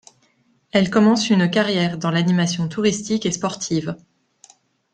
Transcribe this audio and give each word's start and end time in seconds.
Elle 0.71 0.89
commence 0.89 1.29
une 1.29 1.47
carrière 1.47 1.99
dans 1.99 2.09
l'animation 2.09 2.67
touristique 2.67 3.27
et 3.27 3.31
sportive. 3.31 3.95